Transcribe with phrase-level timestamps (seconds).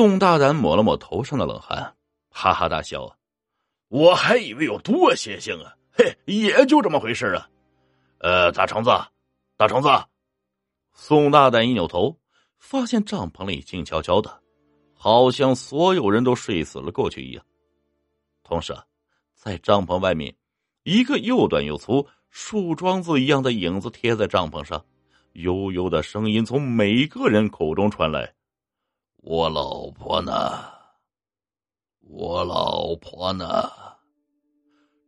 [0.00, 1.94] 宋大胆抹了抹头上的冷汗，
[2.30, 3.14] 哈哈大笑
[3.88, 5.76] ：“我还以为有多邪性啊！
[5.92, 7.46] 嘿，也就这么回事啊！
[8.20, 8.88] 呃，大橙子，
[9.58, 9.90] 大橙子。”
[10.96, 12.16] 宋大胆一扭头，
[12.58, 14.40] 发现帐篷里静悄悄的，
[14.94, 17.44] 好像所有人都睡死了过去一样。
[18.42, 18.74] 同时，
[19.34, 20.34] 在帐篷外面，
[20.82, 24.82] 一个又短又粗、树桩子一样的影子贴在帐篷上，
[25.34, 28.32] 悠悠的声音从每个人口中传来
[29.22, 30.32] ：“我老婆呢？
[32.00, 33.70] 我老婆呢？”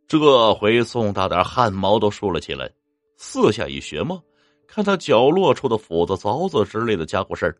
[0.06, 2.70] 这回宋大胆汗毛都竖了起来，
[3.16, 4.22] 四下一寻摸，
[4.68, 7.56] 看他角落处的斧子、凿子之类的家伙事儿，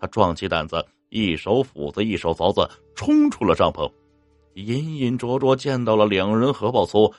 [0.00, 3.90] 他壮起胆子，一手斧子，一手凿子，冲出了帐篷。
[4.54, 7.12] 隐隐绰绰见到了两人合抱粗，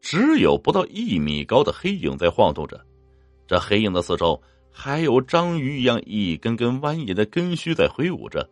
[0.00, 2.80] 只有不到一米高的黑影在晃动着。
[3.46, 4.40] 这黑影的四周
[4.78, 8.46] 还有章鱼一样一根根蜿蜒的根须在挥舞着。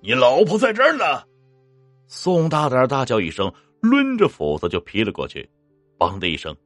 [0.00, 1.24] 你老婆在这儿呢！
[2.06, 5.50] 宋大胆大叫一声，抡着斧子就劈了过去。
[5.98, 6.56] 梆的一声，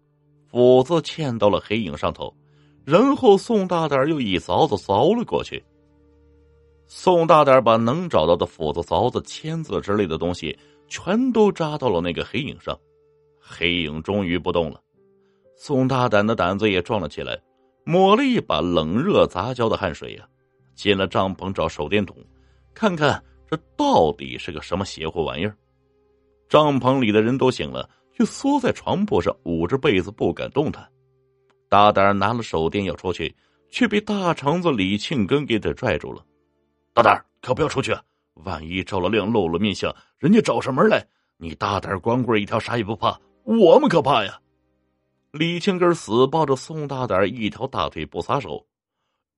[0.51, 2.37] 斧子嵌到了黑影上头，
[2.85, 5.65] 然后宋大胆又一凿子凿了过去。
[6.87, 10.57] 宋大胆把能找到的斧子、凿子、签子之类的东西
[10.87, 12.79] 全都扎到了那个黑影上，
[13.41, 14.79] 黑影终于不动了。
[15.57, 17.41] 宋大胆的胆子也壮了起来，
[17.89, 20.29] 抹了一把冷热杂交的汗水呀，
[20.75, 22.17] 进了帐篷找手电筒，
[22.75, 25.57] 看看这到底是个什么邪乎玩意儿。
[26.49, 30.85] 帐篷里的人都醒了，却缩在床铺上捂着被子不敢动弹。
[31.69, 33.33] 大胆拿了手电要出去，
[33.71, 36.27] 却被大肠子李庆根给他拽住了。
[36.93, 37.97] 大胆可不要出去，
[38.45, 41.07] 万一着了亮露了面相，人家找上门来。
[41.37, 44.41] 你大胆光棍一条，啥也不怕，我们可怕呀！
[45.37, 48.67] 李青根死抱着宋大胆一条大腿不撒手。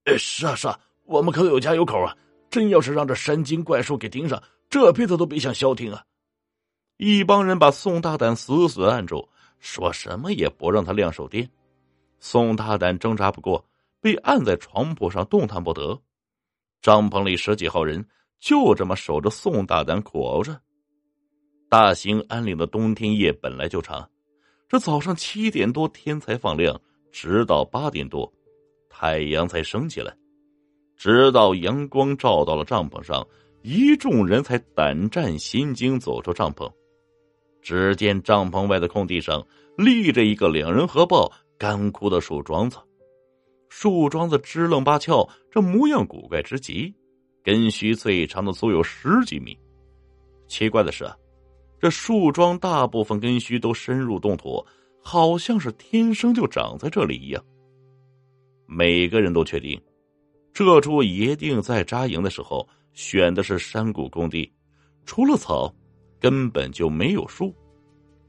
[0.05, 2.17] 哎，是啊是啊，我们可有家有口啊！
[2.49, 6.05] 真要是让这山精怪兽给盯上，这辈子都别想消停啊！
[6.97, 11.49] 一帮人把宋大胆死死按住，说什么也不让他亮手电。
[12.21, 13.65] 宋大胆挣扎不过，
[14.01, 16.01] 被按在床铺上，动弹不得。
[16.81, 18.06] 帐篷里十几号人
[18.39, 20.59] 就这么守着宋大胆苦熬着。
[21.69, 24.09] 大兴安岭的冬天夜本来就长，
[24.69, 26.79] 这早上七点多天才放亮，
[27.11, 28.31] 直到八点多，
[28.91, 30.15] 太阳才升起来。
[30.95, 33.27] 直到阳光照到了帐篷上，
[33.62, 36.71] 一众人才胆战心惊走出帐篷。
[37.62, 39.45] 只见帐篷外的空地上
[39.77, 42.77] 立着一个两人合抱、干枯的树桩子。
[43.71, 46.95] 树桩子支棱八翘，这模样古怪之极，
[47.43, 49.59] 根须最长的足有十几米。
[50.47, 51.05] 奇怪的是，
[51.81, 54.65] 这树桩大部分根须都深入冻土，
[55.00, 57.44] 好像是天生就长在这里一样。
[58.66, 59.81] 每个人都确定，
[60.53, 64.53] 这处野定在扎营的时候选的是山谷工地，
[65.06, 65.72] 除了草，
[66.21, 67.55] 根本就没有树。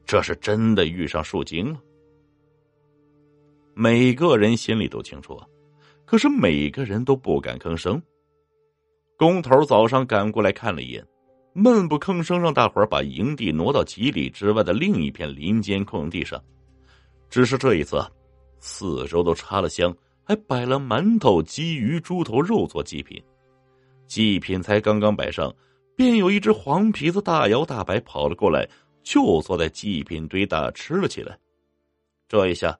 [0.06, 1.80] 这是真的遇上树精了。
[3.74, 5.40] 每个人心里都清楚，
[6.04, 8.00] 可是每个人都不敢吭声。
[9.16, 11.06] 工头早上赶过来看了一眼，
[11.60, 16.42] 闷不吭声，让大伙儿把营地挪到几里之外的另一片林间空地上。
[17.28, 18.02] 只是这一次，
[18.58, 19.94] 四周都插了香，
[20.24, 23.22] 还摆了馒头、鲫鱼、猪头肉做祭品。
[24.06, 25.54] 祭品才刚刚摆上，
[25.94, 28.66] 便有一只黄皮子大摇大摆跑了过来，
[29.02, 31.38] 就坐在祭品堆大吃了起来。
[32.28, 32.78] 这一下。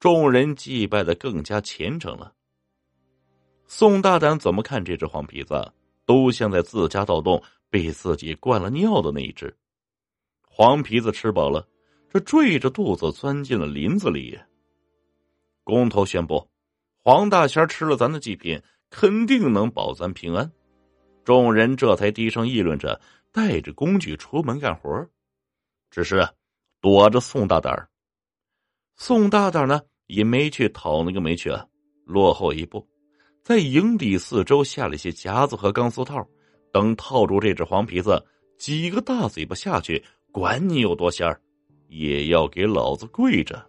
[0.00, 2.32] 众人祭拜的更加虔诚了。
[3.66, 5.72] 宋大胆怎么看这只黄皮子，
[6.06, 9.56] 都像在自家盗洞被自己灌了尿的那一只。
[10.42, 11.68] 黄皮子吃饱了，
[12.10, 14.38] 这坠着肚子钻进了林子里。
[15.64, 16.48] 工头宣布，
[17.04, 20.50] 黄大仙吃了咱的祭品，肯定能保咱平安。
[21.24, 25.06] 众人这才低声议论着，带着工具出门干活
[25.90, 26.26] 只是
[26.80, 27.88] 躲着宋大胆。
[28.96, 31.66] 宋大胆呢，也没去讨那个煤去，啊
[32.04, 32.88] 落后一步，
[33.44, 36.26] 在营地四周下了些夹子和钢丝套，
[36.72, 38.22] 等套住这只黄皮子，
[38.56, 41.40] 几个大嘴巴下去，管你有多仙儿，
[41.88, 43.64] 也要给老子跪着。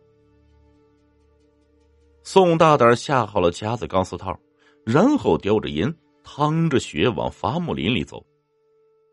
[2.23, 4.37] 宋大胆下好了夹子、钢丝套，
[4.85, 5.93] 然后叼着烟，
[6.23, 8.23] 淌着血往伐木林里走。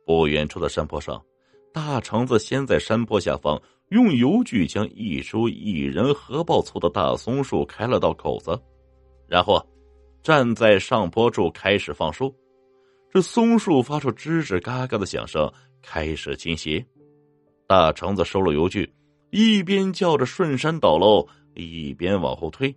[0.05, 1.25] 不远处的山坡上，
[1.73, 3.61] 大橙子先在山坡下方。
[3.91, 8.61] 用油锯将一株一人合抱粗的大松树开了道口子，
[9.29, 9.65] 然后
[10.25, 12.35] 站在上坡处开始放树。
[13.17, 16.85] 这松树发出吱吱嘎嘎的响声，开始倾斜。
[17.67, 18.93] 大橙子收了油锯，
[19.31, 22.77] 一边叫着顺山倒喽，一边往后推。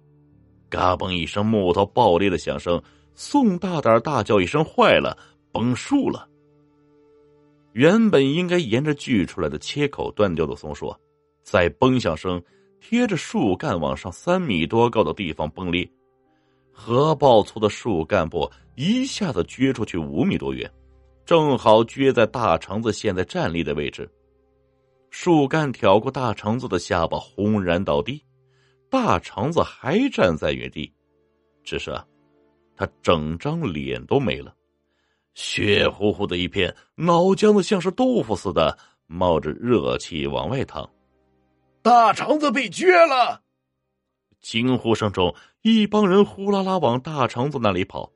[0.69, 2.81] 嘎嘣一声木头爆裂的响声，
[3.13, 5.17] 宋大胆大叫一声坏了，
[5.51, 6.25] 崩树了。
[7.73, 10.95] 原本应该沿着锯出来的切口断掉的松树，
[11.43, 12.41] 在崩响声
[12.79, 15.85] 贴着树干往上三米多高的地方崩裂，
[16.71, 18.49] 核爆粗的树干部
[18.79, 20.71] 一下子撅出去五米多远，
[21.25, 24.09] 正好撅在大橙子现在站立的位置。
[25.09, 28.23] 树干挑过大橙子的下巴，轰然倒地。
[28.89, 30.89] 大橙子还站在原地，
[31.61, 31.93] 只是
[32.73, 34.55] 他整张脸都没了。
[35.33, 38.77] 血乎乎的一片，脑浆子像是豆腐似的
[39.07, 40.89] 冒着热气往外淌。
[41.81, 43.41] 大肠子被撅了！
[44.39, 48.09] 惊呼声中，一帮人呼啦啦往大肠子那里跑。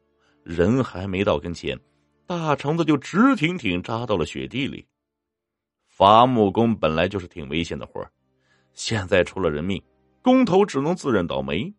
[0.43, 1.79] 人还没到跟前，
[2.25, 4.85] 大肠子就直挺挺扎到了雪地里。
[5.87, 8.05] 伐木工本来就是挺危险的活
[8.73, 9.81] 现在出了人命，
[10.21, 11.73] 工头只能自认倒霉，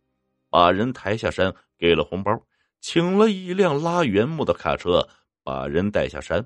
[0.50, 2.30] 把人抬下山，给了红包，
[2.80, 5.06] 请了一辆拉原木的卡车。
[5.46, 6.42] 把人带下山，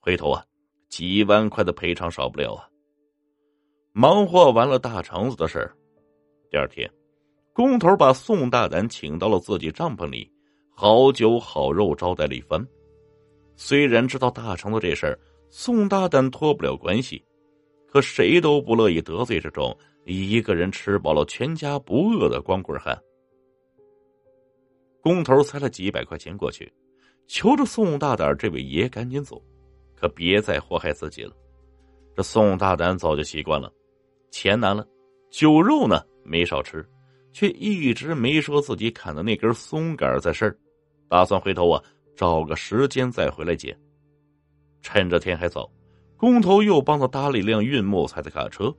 [0.00, 0.44] 回头啊，
[0.88, 2.68] 几万块的赔偿少不了啊。
[3.92, 5.72] 忙活完了大肠子的事儿，
[6.50, 6.90] 第二天，
[7.52, 10.28] 工头把宋大胆请到了自己帐篷里，
[10.74, 12.66] 好酒好肉招待了一番。
[13.56, 15.18] 虽然知道大成的这事儿，
[15.48, 17.24] 宋大胆脱不了关系，
[17.86, 23.00] 可谁都不乐意得罪这种一个人吃饱了全家不饿的光棍汉。
[25.00, 26.72] 工头塞了几百块钱过去。
[27.26, 29.42] 求着宋大胆这位爷赶紧走，
[29.94, 31.32] 可别再祸害自己了。
[32.14, 33.72] 这宋大胆早就习惯了，
[34.30, 34.86] 钱拿了，
[35.30, 36.86] 酒肉呢没少吃，
[37.32, 40.58] 却一直没说自己砍的那根松杆在事儿，
[41.08, 41.82] 打算回头啊
[42.16, 43.76] 找个时间再回来捡。
[44.82, 45.70] 趁着天还早，
[46.16, 48.74] 工头又帮他搭了一辆运木材的卡车。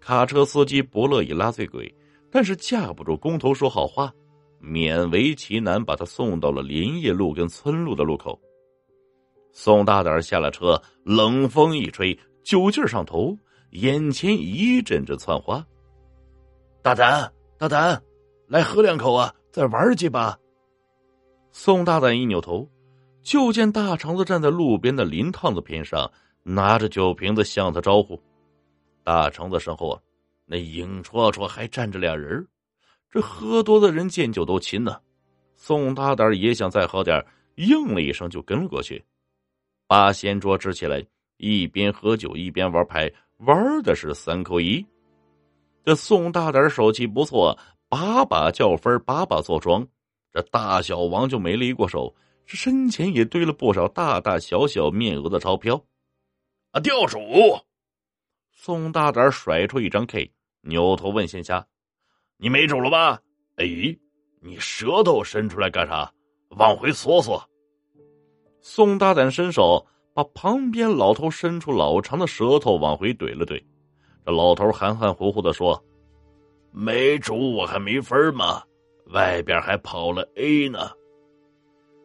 [0.00, 1.92] 卡车司机不乐意拉醉鬼，
[2.30, 4.12] 但是架不住工头说好话。
[4.62, 8.40] 勉为其难，把他送到了林业路跟村路的路口。
[9.52, 13.36] 宋大胆下了车，冷风一吹，酒劲上头，
[13.70, 15.64] 眼前一阵阵窜花。
[16.82, 18.00] 大胆，大胆，
[18.46, 20.38] 来喝两口啊，再玩几把。
[21.58, 22.68] 宋大胆一扭头，
[23.22, 26.12] 就见大肠子站在路边的林趟子边上，
[26.42, 28.22] 拿着酒瓶子向他招呼。
[29.02, 29.98] 大肠子身后啊，
[30.44, 32.46] 那影绰绰还站着俩人
[33.10, 35.00] 这喝多的人见酒都亲呢，
[35.54, 37.24] 宋大胆也想再喝点，
[37.54, 39.02] 应了一声就跟了过去，
[39.86, 41.02] 把仙桌支起来，
[41.38, 44.84] 一边喝酒一边玩牌，玩的是三扣一。
[45.86, 49.88] 这宋大胆手气不错，把把叫分，把把坐庄。
[50.36, 55.82] 这大小王就没离过手，这身前也堆了不少大大小小面额的钞票。
[56.72, 57.18] 啊，掉手！
[58.52, 60.30] 宋大胆甩出一张 K，
[60.60, 61.66] 扭头问线下。
[62.36, 63.18] 你没主了吧？
[63.56, 63.64] 哎，
[64.42, 66.12] 你舌头伸出来干啥？
[66.50, 67.42] 往回缩缩。
[68.60, 73.58] 宋大胆伸手把旁边老头伸出老长的舌头往回怼了怼。
[74.26, 75.82] 这老头含含糊糊的说
[76.72, 78.62] ：“没主我还没分吗？
[79.10, 80.90] 外边还跑了 A 呢。”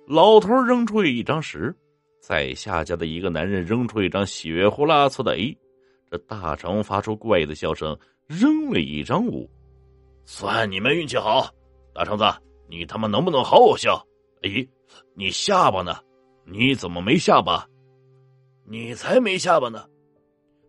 [0.07, 1.73] 老头扔出一张十，
[2.19, 5.57] 在下家的一个男人扔出一张血呼啦呲的 A。
[6.09, 9.49] 这大成发出怪异的笑声，扔了一张五。
[10.25, 11.49] 算你们运气好，
[11.93, 12.25] 大橙子，
[12.67, 14.05] 你他妈能不能好好笑？
[14.41, 14.67] 咦，
[15.15, 15.95] 你下巴呢？
[16.45, 17.65] 你怎么没下巴？
[18.65, 19.85] 你才没下巴呢！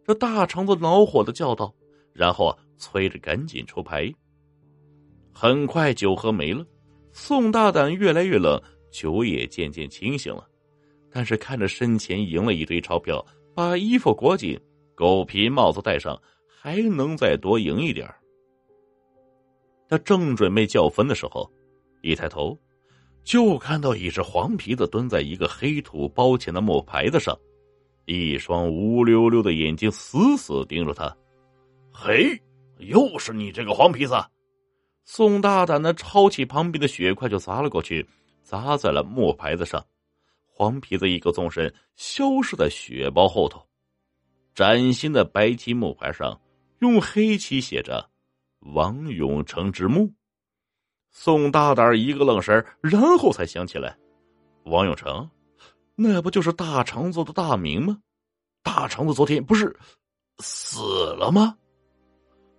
[0.06, 1.74] 这大橙子恼火的叫道，
[2.12, 4.12] 然后啊，催着赶紧出牌。
[5.32, 6.64] 很快酒喝没了，
[7.12, 8.60] 宋大胆越来越冷，
[8.90, 10.46] 酒也渐渐清醒了。
[11.10, 13.24] 但是看着身前赢了一堆钞票，
[13.54, 14.58] 把衣服裹紧，
[14.94, 18.08] 狗皮帽子戴上，还能再多赢一点
[19.88, 21.50] 他正准备叫分的时候，
[22.00, 22.58] 一抬头，
[23.24, 27.38] 就看到一只黄皮子蹲在一个黑土包前的木牌子上，
[28.06, 31.14] 一双乌溜溜的眼睛死死盯着他。
[31.92, 32.40] 嘿，
[32.78, 34.14] 又是你这个黄皮子！
[35.04, 38.08] 宋大胆的抄起旁边的血块就砸了过去，
[38.42, 39.84] 砸在了木牌子上。
[40.46, 43.66] 黄皮子一个纵身，消失在血包后头。
[44.54, 46.40] 崭新的白漆木牌上，
[46.80, 48.10] 用黑漆写着。
[48.74, 50.12] 王永成之墓，
[51.10, 53.98] 宋大胆一个愣神然后才想起来，
[54.66, 55.28] 王永成，
[55.96, 57.98] 那不就是大肠子的大名吗？
[58.62, 59.76] 大肠子昨天不是
[60.38, 60.78] 死
[61.18, 61.58] 了吗？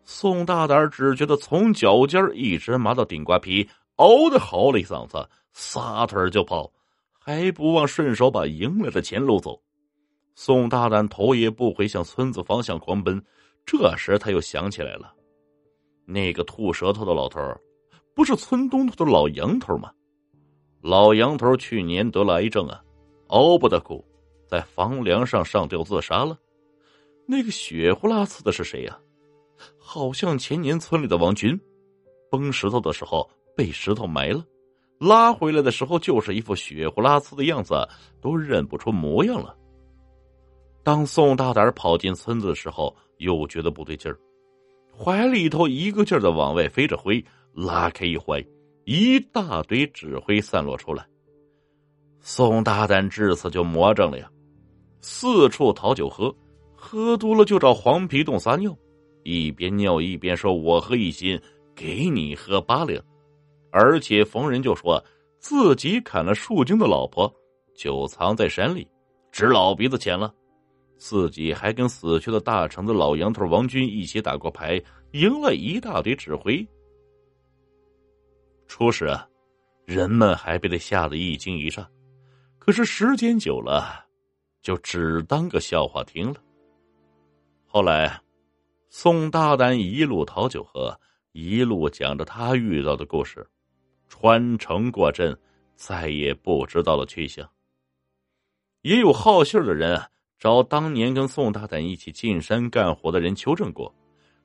[0.05, 6.71] 宋大胆只觉得从脚尖一直麻到顶瓜皮，嗷的嚎了一嗓子，撒腿就跑，
[7.17, 9.59] 还不忘顺手把赢来的钱搂走。
[10.35, 13.23] 宋大胆头也不回向村子方向狂奔，
[13.65, 15.13] 这时他又想起来了。
[16.05, 17.39] 那个吐舌头的老头
[18.13, 19.91] 不是村东头的老杨头吗？
[20.81, 22.83] 老杨头去年得了癌症啊，
[23.27, 24.03] 熬不得苦，
[24.49, 26.37] 在房梁上上吊自杀了。
[27.25, 28.99] 那个血呼啦刺的是谁呀？
[29.85, 31.59] 好像前年村里的王军，
[32.31, 34.41] 崩石头的时候被石头埋了，
[34.97, 37.75] 拉回来的时候就是一副血呼啦刺的样子，
[38.21, 39.53] 都认不出模样了。
[40.83, 44.17] 当宋大胆跑进村子的时候，又觉得不对劲儿，
[44.97, 47.23] 怀里头一个劲儿的往外飞着灰，
[47.53, 48.43] 拉开一怀，
[48.85, 51.05] 一大堆纸灰散落出来。
[52.21, 54.31] 宋大胆至此就魔怔了呀，
[55.01, 56.33] 四处讨酒喝。
[56.75, 58.75] 喝多了就找黄皮洞撒尿，
[59.23, 61.39] 一边尿一边说：“我喝一斤，
[61.75, 63.03] 给你喝八两。”
[63.71, 65.03] 而且逢人就说
[65.39, 67.33] 自己砍了树精的老婆，
[67.75, 68.87] 就藏在山里，
[69.31, 70.33] 指老鼻子钱了。
[70.95, 76.65] 自己还跟死去的大橙子老杨头王军一起打过牌，赢了一大堆指挥。
[78.67, 79.27] 初时啊，
[79.85, 81.89] 人们还被他吓得一惊一乍，
[82.57, 84.05] 可是时间久了，
[84.61, 86.35] 就只当个笑话听了。
[87.65, 88.21] 后来，
[88.95, 90.99] 宋大胆一路讨酒喝，
[91.31, 93.49] 一路讲着他遇到的故事，
[94.07, 95.35] 穿城过镇，
[95.75, 97.49] 再也不知道了去向。
[98.83, 99.99] 也有好信的人
[100.37, 103.91] 找当年跟宋大胆一起进山干活的人求证过，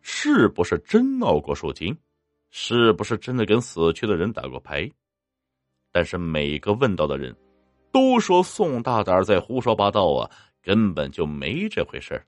[0.00, 1.94] 是不是真闹过树精，
[2.48, 4.90] 是不是真的跟死去的人打过牌？
[5.92, 7.36] 但是每个问到的人，
[7.92, 10.30] 都说宋大胆在胡说八道啊，
[10.62, 12.24] 根本就没这回事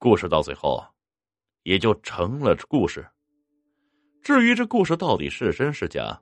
[0.00, 0.82] 故事到最后，
[1.64, 3.06] 也就成了故事。
[4.22, 6.18] 至于这故事到底是真是假，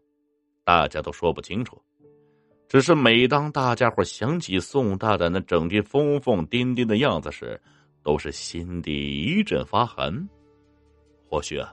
[0.64, 1.80] 大家都说不清楚。
[2.68, 7.58] 只是每当大家伙想起宋大胆那整天疯疯癫癫的样子时，
[8.02, 10.12] 都是心底一阵发寒。
[11.30, 11.72] 或许啊，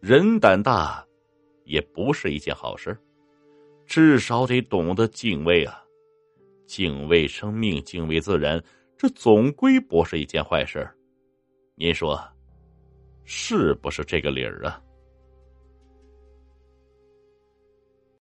[0.00, 1.04] 人胆大，
[1.64, 2.96] 也不是一件好事。
[3.84, 5.82] 至少得懂得敬畏啊，
[6.66, 8.62] 敬畏生命，敬畏自然，
[8.96, 10.88] 这总归不是一件坏事。
[11.78, 12.18] 您说，
[13.26, 14.80] 是不是这个理儿啊？